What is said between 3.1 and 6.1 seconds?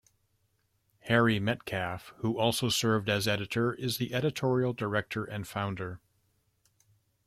editor, is the editorial director and founder.